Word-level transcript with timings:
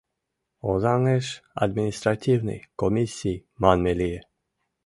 Озаҥеш 0.69 1.25
административный 1.65 2.59
комиссий 2.79 3.37
манме 3.61 3.91
лие. 3.99 4.21